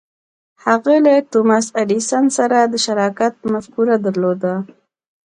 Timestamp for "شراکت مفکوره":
2.85-3.95